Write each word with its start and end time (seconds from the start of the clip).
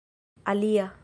alia 0.45 0.91